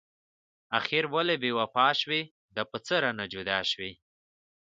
اخر 0.79 1.03
ولې 1.13 1.35
بې 1.41 1.51
وفا 1.59 1.87
شوي؟ 2.01 2.21
دا 2.55 2.63
په 2.71 2.77
څه 2.85 2.93
رانه 3.03 3.25
جدا 3.33 3.59
شوي؟ 3.71 3.91